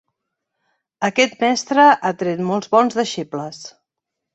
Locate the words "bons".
2.77-3.03